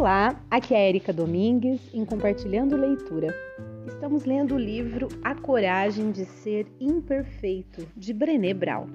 [0.00, 3.34] Olá, aqui é Erika Domingues em Compartilhando Leitura.
[3.86, 8.86] Estamos lendo o livro A Coragem de Ser Imperfeito, de Brené Brown.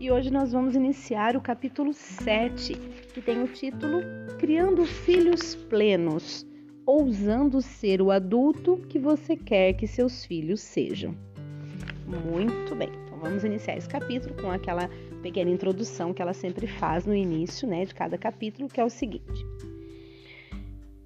[0.00, 2.74] E hoje nós vamos iniciar o capítulo 7,
[3.14, 4.00] que tem o título
[4.40, 6.44] Criando Filhos Plenos,
[6.84, 11.14] ousando ser o adulto que você quer que seus filhos sejam.
[12.08, 14.90] Muito bem, então vamos iniciar esse capítulo com aquela
[15.22, 18.90] pequena introdução que ela sempre faz no início né, de cada capítulo, que é o
[18.90, 19.46] seguinte.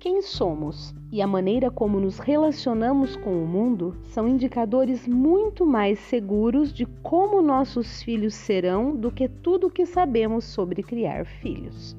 [0.04, 5.98] Quem somos e a maneira como nos relacionamos com o mundo são indicadores muito mais
[5.98, 11.96] seguros de como nossos filhos serão do que tudo o que sabemos sobre criar filhos.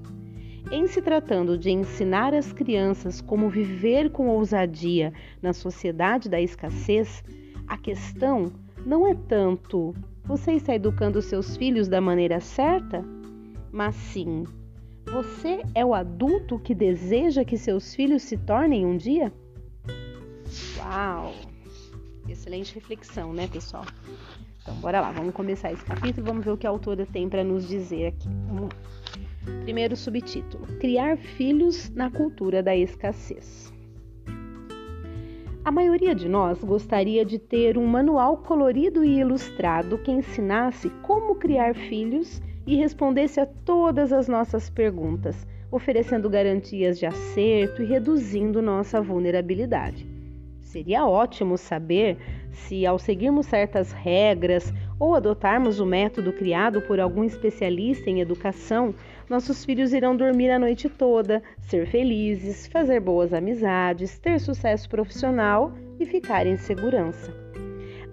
[0.71, 5.11] Em se tratando de ensinar as crianças como viver com ousadia
[5.41, 7.23] na sociedade da escassez,
[7.67, 8.51] a questão
[8.85, 9.95] não é tanto
[10.25, 13.03] você está educando seus filhos da maneira certa,
[13.71, 14.43] mas sim
[15.05, 19.31] você é o adulto que deseja que seus filhos se tornem um dia?
[20.77, 21.33] Uau!
[22.27, 23.85] Excelente reflexão, né, pessoal?
[24.61, 27.43] Então, bora lá, vamos começar esse capítulo, vamos ver o que a autora tem para
[27.43, 28.27] nos dizer aqui.
[28.47, 28.69] Vamos
[29.63, 33.71] Primeiro subtítulo: Criar filhos na cultura da escassez.
[35.63, 41.35] A maioria de nós gostaria de ter um manual colorido e ilustrado que ensinasse como
[41.35, 48.61] criar filhos e respondesse a todas as nossas perguntas, oferecendo garantias de acerto e reduzindo
[48.61, 50.05] nossa vulnerabilidade.
[50.61, 52.17] Seria ótimo saber
[52.51, 58.93] se, ao seguirmos certas regras ou adotarmos o método criado por algum especialista em educação,
[59.29, 65.71] nossos filhos irão dormir a noite toda, ser felizes, fazer boas amizades, ter sucesso profissional
[65.99, 67.33] e ficar em segurança.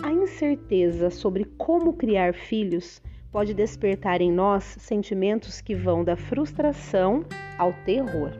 [0.02, 3.02] A incerteza sobre como criar filhos
[3.32, 7.24] pode despertar em nós sentimentos que vão da frustração
[7.58, 8.30] ao terror.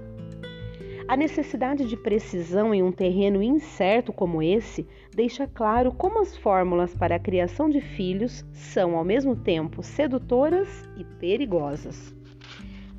[1.09, 6.95] A necessidade de precisão em um terreno incerto como esse deixa claro como as fórmulas
[6.95, 12.15] para a criação de filhos são ao mesmo tempo sedutoras e perigosas.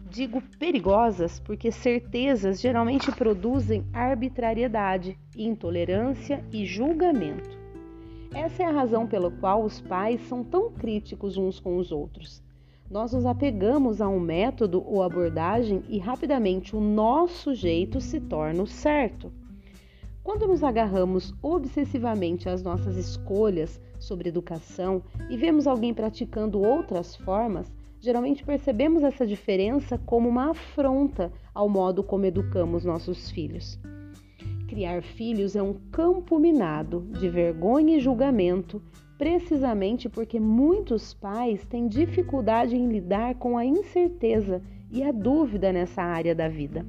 [0.09, 7.62] Digo perigosas porque certezas geralmente produzem arbitrariedade, intolerância e julgamento.
[8.35, 12.41] Essa é a razão pela qual os pais são tão críticos uns com os outros.
[12.89, 18.63] Nós nos apegamos a um método ou abordagem e rapidamente o nosso jeito se torna
[18.63, 19.31] o certo.
[20.23, 27.71] Quando nos agarramos obsessivamente às nossas escolhas sobre educação e vemos alguém praticando outras formas,
[27.99, 33.79] geralmente percebemos essa diferença como uma afronta ao modo como educamos nossos filhos.
[34.73, 38.81] Criar filhos é um campo minado de vergonha e julgamento,
[39.19, 46.01] precisamente porque muitos pais têm dificuldade em lidar com a incerteza e a dúvida nessa
[46.01, 46.83] área da vida.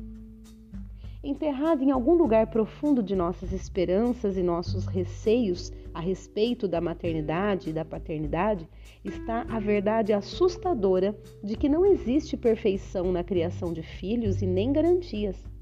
[1.23, 7.69] Enterrado em algum lugar profundo de nossas esperanças e nossos receios a respeito da maternidade
[7.69, 8.67] e da paternidade,
[9.05, 14.73] está a verdade assustadora de que não existe perfeição na criação de filhos e nem
[14.73, 15.53] garantias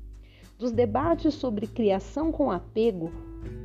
[0.63, 3.11] dos debates sobre criação com apego,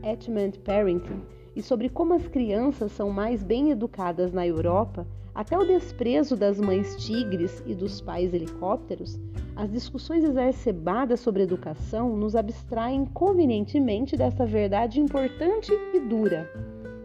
[0.02, 1.22] attachment parenting,
[1.56, 6.60] e sobre como as crianças são mais bem educadas na Europa, até o desprezo das
[6.60, 9.20] mães tigres e dos pais helicópteros,
[9.56, 16.50] as discussões exacerbadas sobre educação nos abstraem convenientemente dessa verdade importante e dura,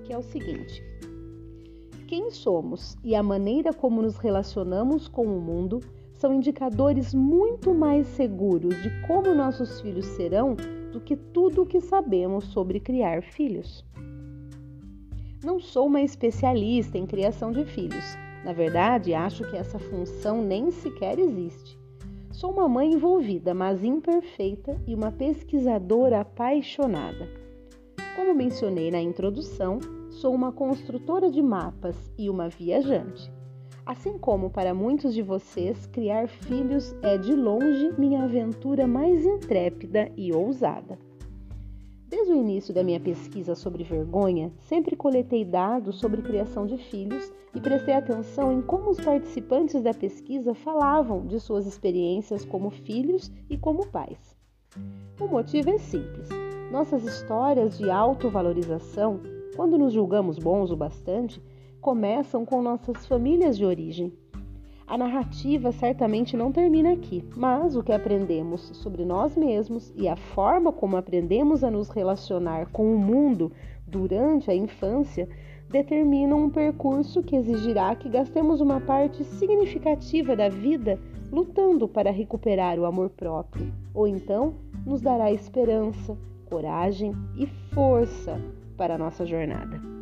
[0.05, 0.83] que é o seguinte:
[2.09, 5.81] quem somos e a maneira como nos relacionamos com o mundo
[6.23, 10.55] são indicadores muito mais seguros de como nossos filhos serão
[10.93, 13.85] do que tudo o que sabemos sobre criar filhos.
[15.43, 18.17] Não sou uma especialista em criação de filhos.
[18.45, 21.77] Na verdade, acho que essa função nem sequer existe.
[22.31, 27.29] Sou uma mãe envolvida, mas imperfeita e uma pesquisadora apaixonada.
[28.15, 33.42] Como mencionei na introdução, sou uma construtora de mapas e uma viajante.
[33.85, 40.11] Assim como para muitos de vocês, criar filhos é de longe minha aventura mais intrépida
[40.17, 40.97] e ousada.
[42.07, 47.33] Desde o início da minha pesquisa sobre vergonha, sempre coletei dados sobre criação de filhos
[47.55, 53.33] e prestei atenção em como os participantes da pesquisa falavam de suas experiências como filhos
[53.51, 54.37] e como pais.
[55.21, 56.29] O motivo é simples.
[56.71, 59.21] Nossas histórias de autovalorização,
[59.57, 61.43] quando nos julgamos bons o bastante,
[61.83, 64.13] começam com nossas famílias de origem.
[64.87, 70.15] A narrativa certamente não termina aqui, mas o que aprendemos sobre nós mesmos e a
[70.15, 73.51] forma como aprendemos a nos relacionar com o mundo
[73.85, 75.29] durante a infância
[75.71, 81.01] determinam um percurso que exigirá que gastemos uma parte significativa da vida
[81.33, 84.55] lutando para recuperar o amor próprio, ou então
[84.87, 86.17] nos dará esperança,
[86.49, 88.41] coragem e força
[88.77, 90.02] para a nossa jornada.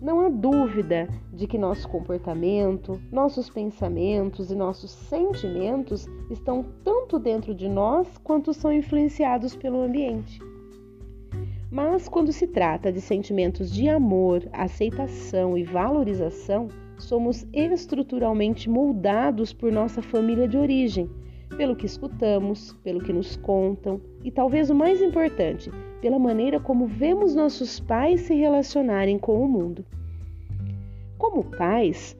[0.00, 7.54] Não há dúvida de que nosso comportamento, nossos pensamentos e nossos sentimentos estão tanto dentro
[7.54, 10.40] de nós quanto são influenciados pelo ambiente.
[11.70, 16.68] Mas quando se trata de sentimentos de amor, aceitação e valorização,
[16.98, 21.10] somos estruturalmente moldados por nossa família de origem,
[21.58, 25.70] pelo que escutamos, pelo que nos contam e, talvez o mais importante,
[26.00, 29.84] pela maneira como vemos nossos pais se relacionarem com o mundo.
[31.18, 32.16] Como pais,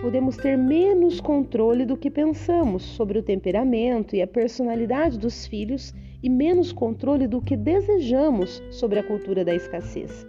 [0.00, 5.94] podemos ter menos controle do que pensamos sobre o temperamento e a personalidade dos filhos
[6.22, 10.26] e menos controle do que desejamos sobre a cultura da escassez.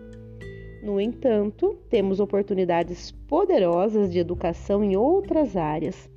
[0.84, 6.10] No entanto, temos oportunidades poderosas de educação em outras áreas.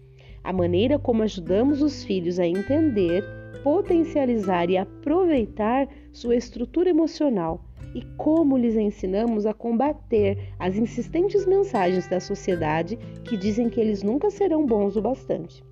[0.42, 3.22] A maneira como ajudamos os filhos a entender,
[3.62, 7.64] potencializar e aproveitar sua estrutura emocional
[7.94, 14.02] e como lhes ensinamos a combater as insistentes mensagens da sociedade que dizem que eles
[14.02, 15.64] nunca serão bons o bastante.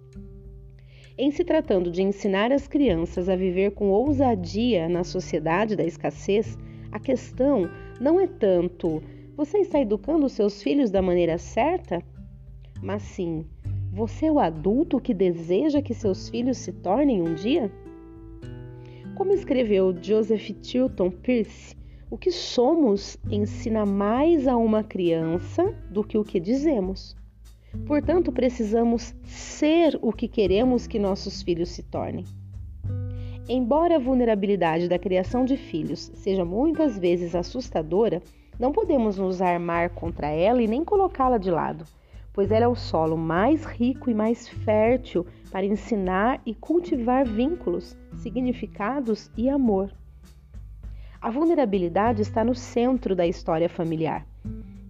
[1.16, 6.58] Em se tratando de ensinar as crianças a viver com ousadia na sociedade da escassez,
[6.90, 7.70] a questão
[8.00, 9.02] não é tanto
[9.36, 12.00] você está educando seus filhos da maneira certa,
[12.80, 13.44] mas sim
[13.94, 17.70] você é o adulto que deseja que seus filhos se tornem um dia?
[19.14, 21.76] Como escreveu Joseph Tilton Pierce,
[22.10, 27.16] o que somos ensina mais a uma criança do que o que dizemos.
[27.86, 32.24] Portanto, precisamos ser o que queremos que nossos filhos se tornem.
[33.48, 38.20] Embora a vulnerabilidade da criação de filhos seja muitas vezes assustadora,
[38.58, 41.84] não podemos nos armar contra ela e nem colocá-la de lado,
[42.34, 47.96] pois ela é o solo mais rico e mais fértil para ensinar e cultivar vínculos,
[48.16, 49.90] significados e amor.
[51.22, 54.26] A vulnerabilidade está no centro da história familiar.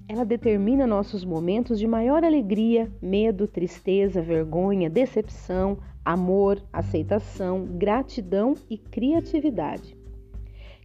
[0.09, 8.77] Ela determina nossos momentos de maior alegria, medo, tristeza, vergonha, decepção, amor, aceitação, gratidão e
[8.77, 9.97] criatividade.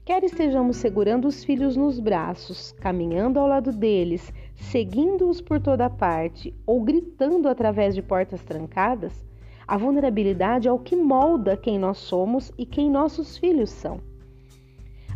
[0.06, 6.54] Quer estejamos segurando os filhos nos braços, caminhando ao lado deles, seguindo-os por toda parte
[6.66, 9.26] ou gritando através de portas trancadas,
[9.68, 14.00] a vulnerabilidade é o que molda quem nós somos e quem nossos filhos são.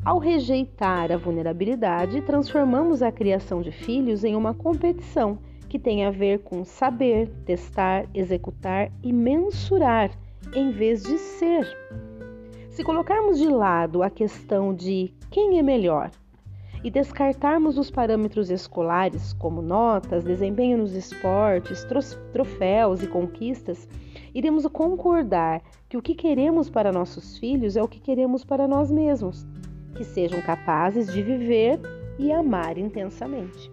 [0.05, 6.11] Ao rejeitar a vulnerabilidade, transformamos a criação de filhos em uma competição que tem a
[6.11, 10.11] ver com saber, testar, executar e mensurar
[10.53, 11.65] em vez de ser.
[12.69, 16.11] Se colocarmos de lado a questão de quem é melhor
[16.83, 21.85] e descartarmos os parâmetros escolares, como notas, desempenho nos esportes,
[22.31, 23.87] troféus e conquistas,
[24.33, 28.91] iremos concordar que o que queremos para nossos filhos é o que queremos para nós
[28.91, 29.45] mesmos
[29.95, 31.79] que sejam capazes de viver
[32.17, 33.71] e amar intensamente.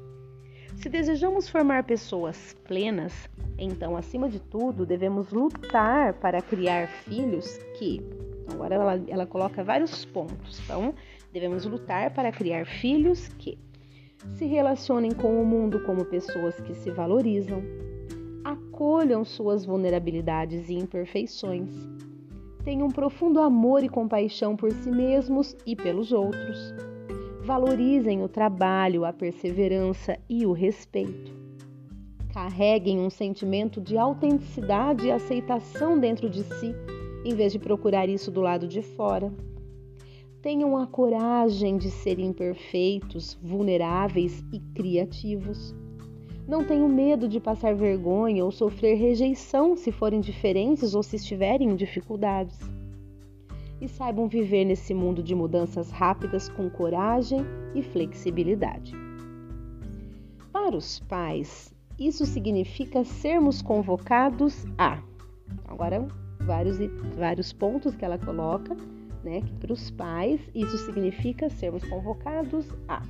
[0.76, 3.28] Se desejamos formar pessoas plenas,
[3.58, 8.00] então, acima de tudo, devemos lutar para criar filhos que.
[8.50, 10.60] Agora ela, ela coloca vários pontos.
[10.64, 10.94] Então,
[11.32, 13.58] devemos lutar para criar filhos que
[14.34, 17.62] se relacionem com o mundo como pessoas que se valorizam,
[18.44, 21.70] acolham suas vulnerabilidades e imperfeições,
[22.64, 26.74] tenham um profundo amor e compaixão por si mesmos e pelos outros.
[27.42, 31.38] Valorizem o trabalho, a perseverança e o respeito.
[32.32, 36.74] Carreguem um sentimento de autenticidade e aceitação dentro de si,
[37.24, 39.32] em vez de procurar isso do lado de fora.
[40.42, 45.74] Tenham a coragem de serem imperfeitos, vulneráveis e criativos.
[46.48, 51.68] Não tenham medo de passar vergonha ou sofrer rejeição se forem diferentes ou se estiverem
[51.68, 52.58] em dificuldades.
[53.82, 57.40] E saibam viver nesse mundo de mudanças rápidas com coragem
[57.74, 58.94] e flexibilidade.
[60.50, 65.02] Para os pais, isso significa sermos convocados a.
[65.66, 66.08] Agora,
[66.40, 66.78] vários,
[67.14, 68.74] vários pontos que ela coloca,
[69.22, 69.40] né?
[69.40, 73.02] Que para os pais, isso significa sermos convocados a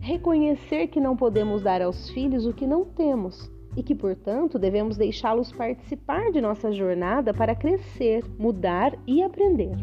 [0.00, 4.96] reconhecer que não podemos dar aos filhos o que não temos e que, portanto, devemos
[4.96, 9.76] deixá-los participar de nossa jornada para crescer, mudar e aprender.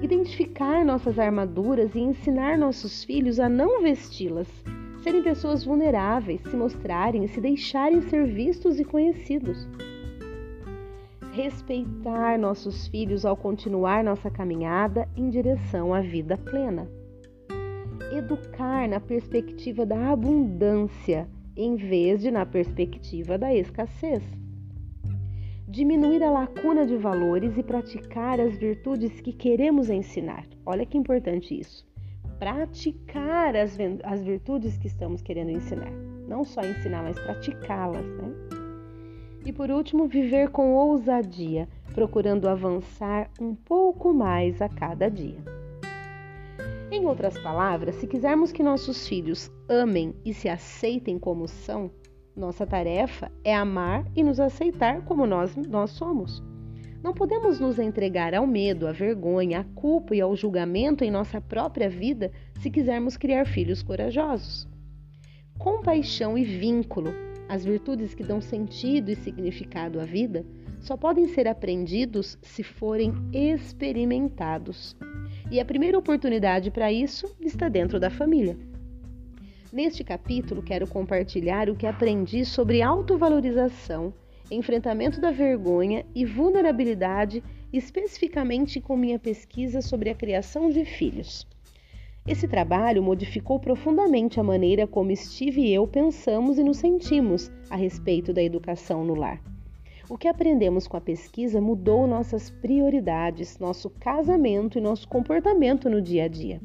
[0.00, 4.48] Identificar nossas armaduras e ensinar nossos filhos a não vesti-las,
[5.02, 9.68] serem pessoas vulneráveis, se mostrarem e se deixarem ser vistos e conhecidos.
[11.34, 16.88] Respeitar nossos filhos ao continuar nossa caminhada em direção à vida plena
[18.16, 24.22] educar na perspectiva da abundância em vez de na perspectiva da escassez.
[25.66, 30.46] diminuir a lacuna de valores e praticar as virtudes que queremos ensinar.
[30.64, 31.84] Olha que importante isso.
[32.38, 35.90] Praticar as, as virtudes que estamos querendo ensinar.
[36.28, 38.53] Não só ensinar, mas praticá-las, né?
[39.44, 45.38] E por último, viver com ousadia, procurando avançar um pouco mais a cada dia.
[46.90, 51.90] Em outras palavras, se quisermos que nossos filhos amem e se aceitem como são,
[52.34, 56.42] nossa tarefa é amar e nos aceitar como nós, nós somos.
[57.02, 61.38] Não podemos nos entregar ao medo, à vergonha, à culpa e ao julgamento em nossa
[61.40, 64.66] própria vida se quisermos criar filhos corajosos.
[65.58, 67.12] Compaixão e vínculo,
[67.48, 70.44] as virtudes que dão sentido e significado à vida,
[70.80, 74.96] só podem ser aprendidos se forem experimentados.
[75.50, 78.56] E a primeira oportunidade para isso está dentro da família.
[79.72, 84.14] Neste capítulo, quero compartilhar o que aprendi sobre autovalorização,
[84.50, 91.46] enfrentamento da vergonha e vulnerabilidade, especificamente com minha pesquisa sobre a criação de filhos.
[92.26, 97.76] Esse trabalho modificou profundamente a maneira como Steve e eu pensamos e nos sentimos a
[97.76, 99.42] respeito da educação no lar.
[100.08, 106.00] O que aprendemos com a pesquisa mudou nossas prioridades, nosso casamento e nosso comportamento no
[106.00, 106.62] dia a dia.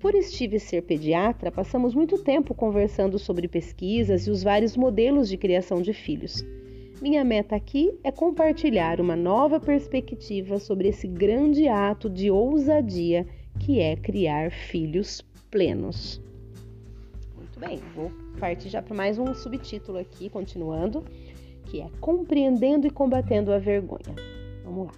[0.00, 5.36] Por Steve ser pediatra, passamos muito tempo conversando sobre pesquisas e os vários modelos de
[5.36, 6.44] criação de filhos.
[7.00, 13.24] Minha meta aqui é compartilhar uma nova perspectiva sobre esse grande ato de ousadia
[13.58, 16.20] que é criar filhos plenos.
[17.36, 21.04] Muito bem, vou partir já para mais um subtítulo aqui, continuando,
[21.66, 24.14] que é Compreendendo e Combatendo a Vergonha.
[24.64, 24.92] Vamos lá.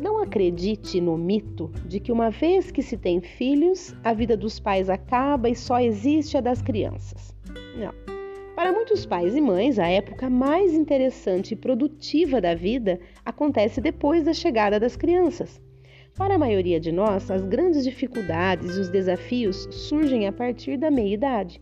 [0.00, 4.60] Não acredite no mito de que uma vez que se tem filhos, a vida dos
[4.60, 7.34] pais acaba e só existe a das crianças.
[7.78, 7.92] Não.
[8.54, 14.24] Para muitos pais e mães, a época mais interessante e produtiva da vida acontece depois
[14.24, 15.60] da chegada das crianças.
[16.16, 20.90] Para a maioria de nós, as grandes dificuldades e os desafios surgem a partir da
[20.90, 21.60] meia-idade.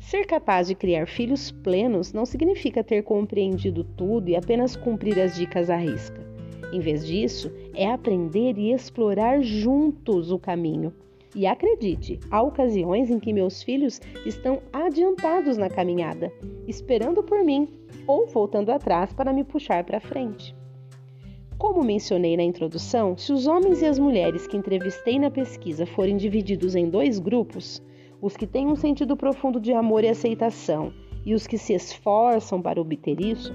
[0.00, 5.36] Ser capaz de criar filhos plenos não significa ter compreendido tudo e apenas cumprir as
[5.36, 6.26] dicas à risca.
[6.72, 10.90] Em vez disso, é aprender e explorar juntos o caminho.
[11.36, 16.32] E acredite, há ocasiões em que meus filhos estão adiantados na caminhada,
[16.66, 17.68] esperando por mim
[18.06, 20.54] ou voltando atrás para me puxar para frente.
[21.58, 26.16] Como mencionei na introdução, se os homens e as mulheres que entrevistei na pesquisa forem
[26.16, 27.82] divididos em dois grupos,
[28.20, 30.92] os que têm um sentido profundo de amor e aceitação
[31.24, 33.52] e os que se esforçam para obter isso,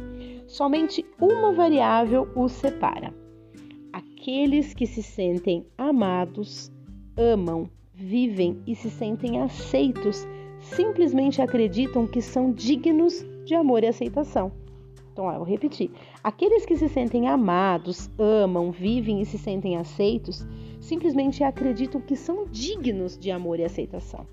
[0.48, 3.13] somente uma variável os separa.
[3.92, 6.72] Aqueles que se sentem amados,
[7.18, 10.25] amam, vivem e se sentem aceitos,
[10.60, 14.51] simplesmente acreditam que são dignos de amor e aceitação.
[15.17, 15.89] Então, eu vou repetir.
[16.24, 20.45] Aqueles que se sentem amados, amam, vivem e se sentem aceitos,
[20.79, 24.27] simplesmente acreditam que são dignos de amor e aceitação.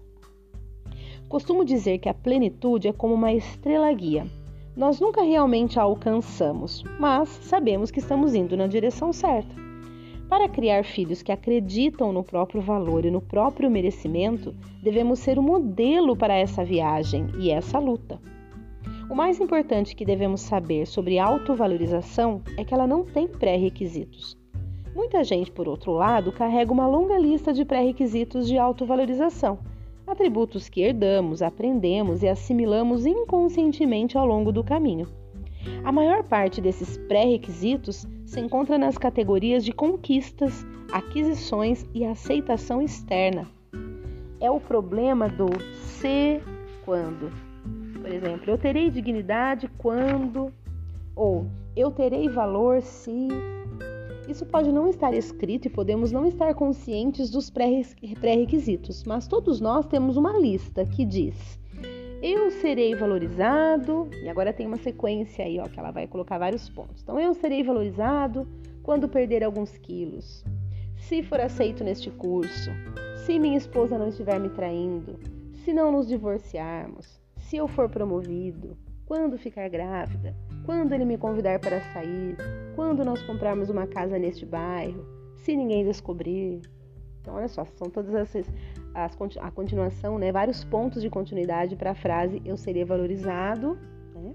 [1.26, 4.26] Costumo dizer que a plenitude é como uma estrela guia
[4.76, 9.54] nós nunca realmente a alcançamos, mas sabemos que estamos indo na direção certa.
[10.28, 15.40] Para criar filhos que acreditam no próprio valor e no próprio merecimento, devemos ser o
[15.40, 18.18] um modelo para essa viagem e essa luta.
[19.08, 24.36] O mais importante que devemos saber sobre autovalorização é que ela não tem pré-requisitos.
[24.94, 29.58] Muita gente, por outro lado, carrega uma longa lista de pré-requisitos de autovalorização
[30.06, 35.08] atributos que herdamos, aprendemos e assimilamos inconscientemente ao longo do caminho.
[35.82, 43.46] A maior parte desses pré-requisitos se encontra nas categorias de conquistas, aquisições e aceitação externa.
[44.40, 46.40] É o problema do se
[46.84, 47.30] quando.
[48.04, 50.52] Por exemplo, eu terei dignidade quando
[51.16, 53.28] ou eu terei valor se
[54.28, 59.86] isso pode não estar escrito e podemos não estar conscientes dos pré-requisitos, mas todos nós
[59.86, 61.58] temos uma lista que diz:
[62.22, 66.68] eu serei valorizado, e agora tem uma sequência aí, ó, que ela vai colocar vários
[66.68, 67.02] pontos.
[67.02, 68.46] Então, eu serei valorizado
[68.82, 70.44] quando perder alguns quilos,
[70.98, 72.70] se for aceito neste curso,
[73.24, 75.18] se minha esposa não estiver me traindo,
[75.54, 80.34] se não nos divorciarmos, se eu for promovido, quando ficar grávida,
[80.64, 82.36] quando ele me convidar para sair,
[82.74, 85.04] quando nós comprarmos uma casa neste bairro,
[85.36, 86.62] se ninguém descobrir.
[87.20, 88.46] Então, olha só, são todas essas
[88.94, 90.32] as, a continuação, né?
[90.32, 93.78] Vários pontos de continuidade para a frase eu seria valorizado.
[94.14, 94.34] Né?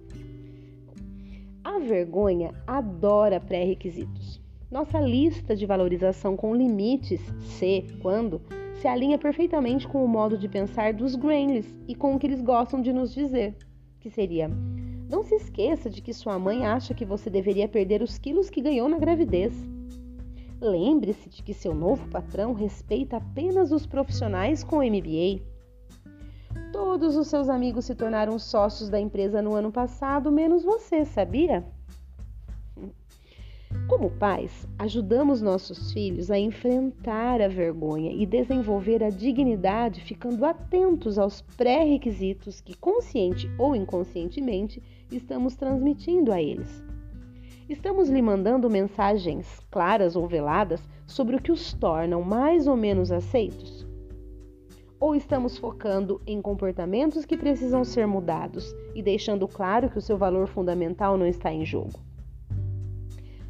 [1.63, 4.41] A vergonha adora pré-requisitos.
[4.69, 8.39] Nossa lista de valorização com limites, se, quando,
[8.79, 12.41] se alinha perfeitamente com o modo de pensar dos Grainleys e com o que eles
[12.41, 13.57] gostam de nos dizer,
[13.99, 14.49] que seria
[15.09, 18.61] Não se esqueça de que sua mãe acha que você deveria perder os quilos que
[18.61, 19.53] ganhou na gravidez.
[20.61, 25.41] Lembre-se de que seu novo patrão respeita apenas os profissionais com MBA.
[26.71, 31.65] Todos os seus amigos se tornaram sócios da empresa no ano passado, menos você, sabia?
[33.87, 41.19] Como pais, ajudamos nossos filhos a enfrentar a vergonha e desenvolver a dignidade, ficando atentos
[41.19, 46.83] aos pré-requisitos que, consciente ou inconscientemente, estamos transmitindo a eles.
[47.67, 53.11] Estamos lhe mandando mensagens claras ou veladas sobre o que os tornam mais ou menos
[53.11, 53.85] aceitos?
[54.99, 60.17] Ou estamos focando em comportamentos que precisam ser mudados e deixando claro que o seu
[60.17, 62.08] valor fundamental não está em jogo?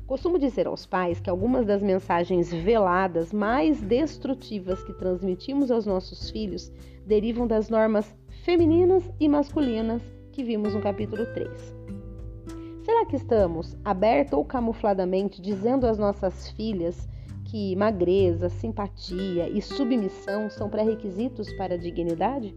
[0.09, 6.31] Costumo dizer aos pais que algumas das mensagens veladas mais destrutivas que transmitimos aos nossos
[6.31, 6.71] filhos
[7.05, 8.11] derivam das normas
[8.43, 10.01] femininas e masculinas
[10.31, 11.75] que vimos no capítulo 3.
[12.83, 17.07] Será que estamos, aberta ou camufladamente, dizendo às nossas filhas
[17.45, 22.55] que magreza, simpatia e submissão são pré-requisitos para a dignidade?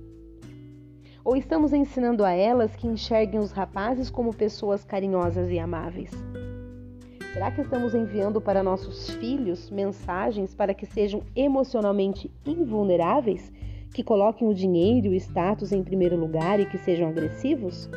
[1.23, 6.11] Ou estamos ensinando a elas que enxerguem os rapazes como pessoas carinhosas e amáveis?
[7.33, 13.51] Será que estamos enviando para nossos filhos mensagens para que sejam emocionalmente invulneráveis,
[13.95, 17.89] que coloquem o dinheiro e o status em primeiro lugar e que sejam agressivos?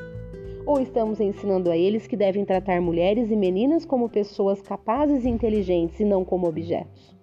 [0.65, 5.29] Ou estamos ensinando a eles que devem tratar mulheres e meninas como pessoas capazes e
[5.29, 7.13] inteligentes e não como objetos?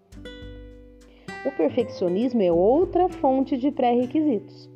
[1.46, 4.71] O perfeccionismo é outra fonte de pré-requisitos.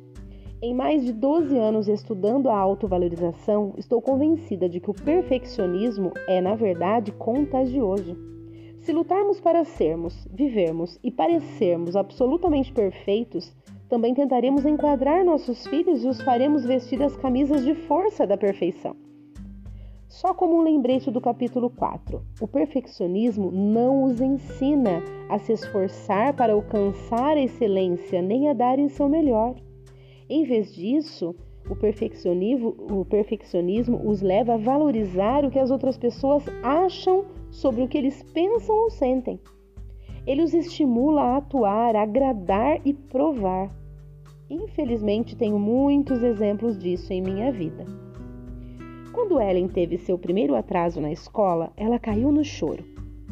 [0.59, 6.41] Em mais de 12 anos estudando a autovalorização, estou convencida de que o perfeccionismo é,
[6.41, 8.17] na verdade, contagioso.
[8.79, 13.55] Se lutarmos para sermos, vivermos e parecermos absolutamente perfeitos,
[13.87, 18.95] também tentaremos enquadrar nossos filhos e os faremos vestir as camisas de força da perfeição.
[20.07, 26.35] Só como um lembrete do capítulo 4, o perfeccionismo não os ensina a se esforçar
[26.35, 29.55] para alcançar a excelência nem a darem seu melhor.
[30.29, 31.33] Em vez disso,
[31.69, 37.81] o perfeccionismo, o perfeccionismo os leva a valorizar o que as outras pessoas acham sobre
[37.81, 39.39] o que eles pensam ou sentem.
[40.25, 43.73] Ele os estimula a atuar, a agradar e provar.
[44.49, 47.85] Infelizmente, tenho muitos exemplos disso em minha vida.
[49.13, 52.83] Quando Ellen teve seu primeiro atraso na escola, ela caiu no choro.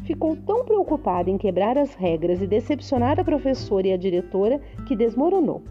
[0.04, 4.96] Ficou tão preocupada em quebrar as regras e decepcionar a professora e a diretora que
[4.96, 5.62] desmoronou.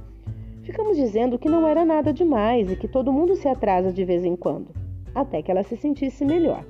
[0.65, 4.25] Ficamos dizendo que não era nada demais e que todo mundo se atrasa de vez
[4.25, 4.73] em quando,
[5.13, 6.65] até que ela se sentisse melhor.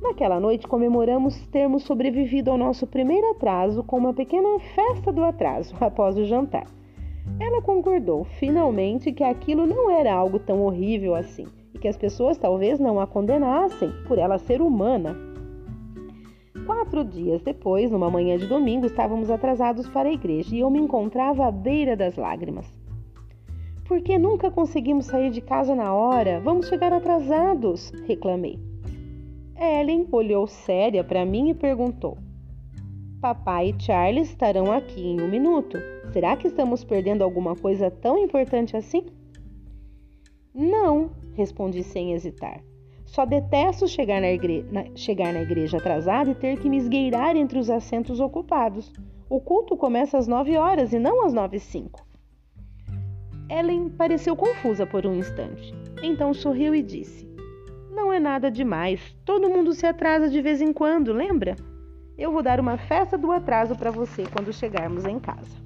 [0.00, 5.74] Naquela noite comemoramos termos sobrevivido ao nosso primeiro atraso com uma pequena festa do atraso
[5.82, 6.68] após o jantar.
[7.40, 12.38] Ela concordou finalmente que aquilo não era algo tão horrível assim e que as pessoas
[12.38, 15.16] talvez não a condenassem por ela ser humana.
[16.64, 20.78] Quatro dias depois, numa manhã de domingo, estávamos atrasados para a igreja e eu me
[20.78, 22.85] encontrava à beira das lágrimas.
[23.86, 26.40] Por que nunca conseguimos sair de casa na hora?
[26.40, 28.58] Vamos chegar atrasados, reclamei.
[29.56, 32.18] Ellen olhou séria para mim e perguntou:
[33.20, 35.78] Papai e Charles estarão aqui em um minuto.
[36.12, 39.06] Será que estamos perdendo alguma coisa tão importante assim?
[40.52, 42.62] Não, respondi sem hesitar.
[43.04, 44.66] Só detesto chegar na, igre...
[44.70, 44.84] na...
[44.96, 48.92] chegar na igreja atrasado e ter que me esgueirar entre os assentos ocupados.
[49.28, 52.05] O culto começa às nove horas e não às nove e cinco.
[53.48, 55.72] Ellen pareceu confusa por um instante.
[56.02, 57.28] Então sorriu e disse:
[57.92, 59.16] Não é nada demais.
[59.24, 61.54] Todo mundo se atrasa de vez em quando, lembra?
[62.18, 65.56] Eu vou dar uma festa do atraso para você quando chegarmos em casa.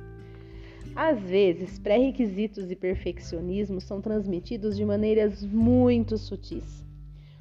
[0.94, 6.84] Às vezes, pré-requisitos e perfeccionismo são transmitidos de maneiras muito sutis.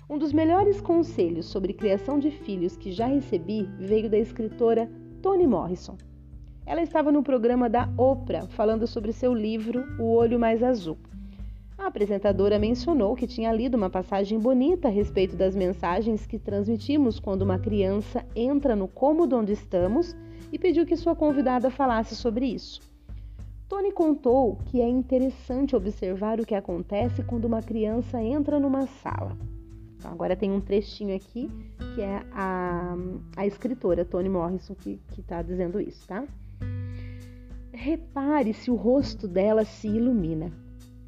[0.09, 4.89] Um dos melhores conselhos sobre criação de filhos que já recebi veio da escritora
[5.21, 5.97] Toni Morrison.
[6.69, 10.99] Ela estava no programa da Oprah falando sobre seu livro O Olho Mais Azul.
[11.75, 17.19] A apresentadora mencionou que tinha lido uma passagem bonita a respeito das mensagens que transmitimos
[17.19, 20.15] quando uma criança entra no cômodo onde estamos
[20.51, 22.81] e pediu que sua convidada falasse sobre isso.
[23.67, 29.35] Tony contou que é interessante observar o que acontece quando uma criança entra numa sala.
[29.97, 31.49] Então, agora tem um trechinho aqui
[31.95, 32.95] que é a,
[33.35, 36.23] a escritora Toni Morrison que está dizendo isso, tá?
[37.81, 40.51] Repare se o rosto dela se ilumina.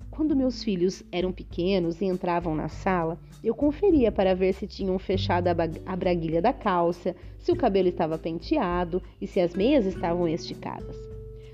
[0.09, 4.97] Quando meus filhos eram pequenos e entravam na sala, eu conferia para ver se tinham
[4.97, 10.29] fechado a braguilha da calça, se o cabelo estava penteado e se as meias estavam
[10.29, 10.95] esticadas.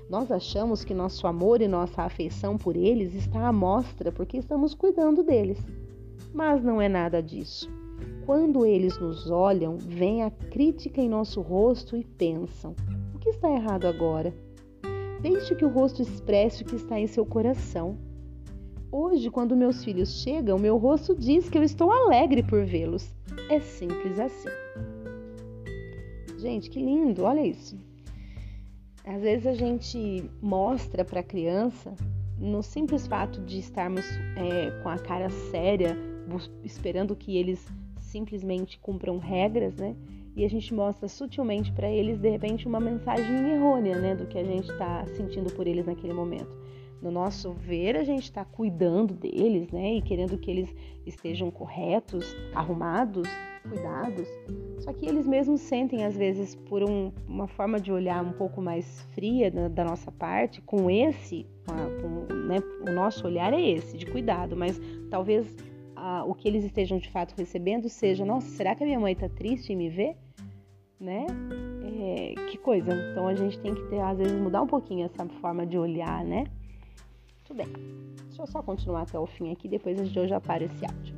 [0.08, 4.72] Nós achamos que nosso amor e nossa afeição por eles está à mostra porque estamos
[4.72, 5.58] cuidando deles.
[6.32, 7.68] Mas não é nada disso.
[8.24, 12.76] Quando eles nos olham, vem a crítica em nosso rosto e pensam:
[13.12, 14.32] o que está errado agora?
[15.20, 17.98] Deixe que o rosto expresse o que está em seu coração.
[18.90, 23.14] Hoje, quando meus filhos chegam, meu rosto diz que eu estou alegre por vê-los.
[23.50, 24.48] É simples assim.
[26.38, 27.76] Gente, que lindo, olha isso.
[29.04, 31.94] Às vezes a gente mostra para a criança,
[32.38, 34.04] no simples fato de estarmos
[34.36, 35.96] é, com a cara séria,
[36.62, 37.66] esperando que eles
[37.98, 39.96] simplesmente cumpram regras, né?
[40.38, 44.38] E a gente mostra sutilmente para eles, de repente, uma mensagem errônea, né, do que
[44.38, 46.56] a gente está sentindo por eles naquele momento.
[47.02, 50.72] No nosso ver, a gente está cuidando deles, né, e querendo que eles
[51.04, 53.28] estejam corretos, arrumados,
[53.68, 54.28] cuidados.
[54.78, 58.62] Só que eles mesmos sentem, às vezes, por um, uma forma de olhar um pouco
[58.62, 63.52] mais fria da, da nossa parte, com esse, com a, com, né, o nosso olhar
[63.52, 65.52] é esse, de cuidado, mas talvez
[65.96, 69.14] a, o que eles estejam de fato recebendo seja: nossa, será que a minha mãe
[69.14, 70.16] está triste em me ver?
[71.00, 71.26] Né?
[71.84, 72.92] É, que coisa.
[73.12, 76.24] Então a gente tem que ter, às vezes, mudar um pouquinho essa forma de olhar,
[76.24, 76.44] né?
[77.44, 77.68] Tudo bem.
[78.26, 81.14] Deixa eu só continuar até o fim aqui, depois a gente já para esse áudio.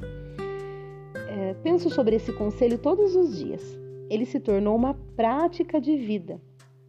[1.28, 3.78] É, penso sobre esse conselho todos os dias.
[4.08, 6.40] Ele se tornou uma prática de vida.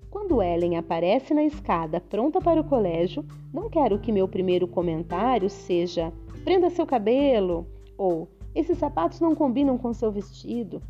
[0.09, 5.49] Quando Ellen aparece na escada pronta para o colégio, não quero que meu primeiro comentário
[5.49, 6.11] seja:
[6.43, 7.65] prenda seu cabelo
[7.97, 10.81] ou esses sapatos não combinam com seu vestido.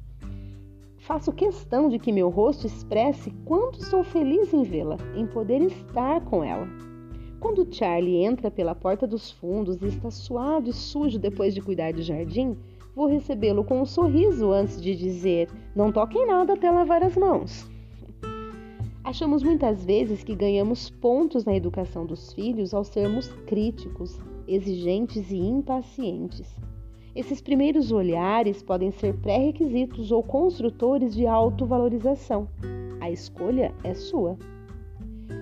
[1.02, 6.22] Faço questão de que meu rosto expresse quanto sou feliz em vê-la, em poder estar
[6.22, 6.68] com ela.
[7.40, 11.94] Quando Charlie entra pela porta dos fundos e está suado e sujo depois de cuidar
[11.94, 12.58] do jardim,
[12.94, 17.66] Vou recebê-lo com um sorriso antes de dizer: Não toquem nada até lavar as mãos.
[19.04, 25.38] Achamos muitas vezes que ganhamos pontos na educação dos filhos ao sermos críticos, exigentes e
[25.38, 26.56] impacientes.
[27.14, 32.48] Esses primeiros olhares podem ser pré-requisitos ou construtores de autovalorização.
[33.02, 34.38] A escolha é sua.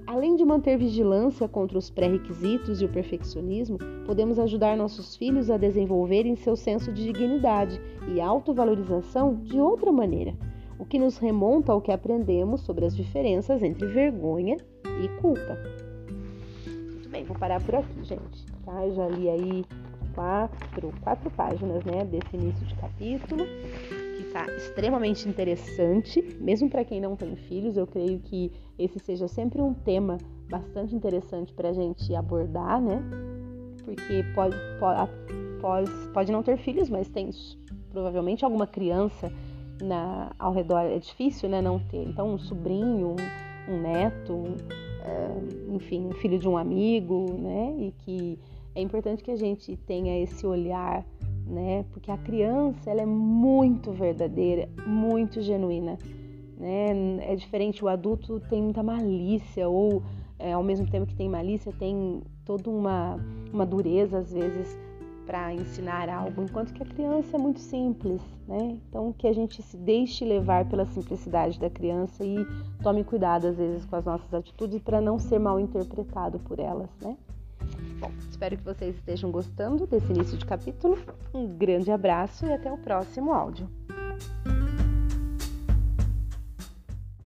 [0.08, 3.78] Além de manter vigilância contra os pré-requisitos e o perfeccionismo,
[4.08, 10.34] podemos ajudar nossos filhos a desenvolverem seu senso de dignidade e autovalorização de outra maneira,
[10.80, 14.58] o que nos remonta ao que aprendemos sobre as diferenças entre vergonha
[15.04, 15.56] e culpa.
[16.66, 18.44] Muito bem, vou parar por aqui, gente.
[18.66, 18.90] Tá?
[18.90, 19.66] Já li aí
[20.20, 23.46] quatro, quatro páginas né, desse início de capítulo
[24.32, 27.78] tá extremamente interessante, mesmo para quem não tem filhos.
[27.78, 30.18] Eu creio que esse seja sempre um tema
[30.50, 33.02] bastante interessante para a gente abordar, né?
[33.84, 34.56] Porque pode,
[35.60, 37.30] pode, pode, não ter filhos, mas tem
[37.92, 39.32] provavelmente alguma criança
[39.82, 40.82] na, ao redor.
[40.82, 41.62] É difícil, né?
[41.62, 42.08] Não ter.
[42.08, 43.16] Então, um sobrinho,
[43.68, 44.56] um, um neto, um,
[45.04, 47.76] é, enfim, filho de um amigo, né?
[47.80, 48.40] E que
[48.76, 51.06] é importante que a gente tenha esse olhar
[51.50, 51.84] né?
[51.92, 55.98] Porque a criança ela é muito verdadeira, muito genuína,
[56.58, 56.92] né?
[57.22, 60.04] É diferente o adulto tem muita malícia ou
[60.38, 63.18] é, ao mesmo tempo que tem malícia tem toda uma
[63.52, 64.78] uma dureza às vezes
[65.26, 68.78] para ensinar algo, enquanto que a criança é muito simples, né?
[68.88, 72.46] Então que a gente se deixe levar pela simplicidade da criança e
[72.82, 76.90] tome cuidado às vezes com as nossas atitudes para não ser mal interpretado por elas,
[77.02, 77.18] né?
[78.00, 80.98] Bom, espero que vocês estejam gostando desse início de capítulo.
[81.34, 83.70] Um grande abraço e até o próximo áudio.